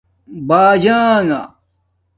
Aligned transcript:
باجنݣ 0.47 1.29